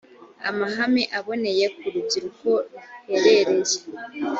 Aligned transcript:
amahame 0.49 1.03
aboneye 1.17 1.65
ku 1.77 1.83
rubyiruko 1.93 2.49
ruherereye 3.07 3.77